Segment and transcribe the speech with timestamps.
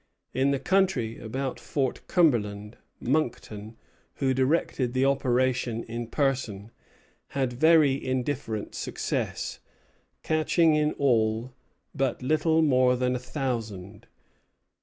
[0.33, 3.77] In the country about Fort Cumberland, Monckton,
[4.15, 6.71] who directed the operation in person,
[7.37, 9.59] had very indifferent success,
[10.23, 11.53] catching in all
[11.93, 14.07] but little more than a thousand.